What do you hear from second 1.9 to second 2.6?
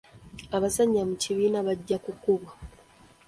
kukubwa.